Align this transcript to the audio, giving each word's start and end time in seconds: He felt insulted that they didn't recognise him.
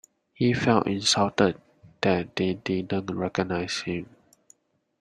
He 0.33 0.51
felt 0.53 0.87
insulted 0.87 1.61
that 2.01 2.35
they 2.35 2.55
didn't 2.55 3.15
recognise 3.15 3.81
him. 3.81 4.09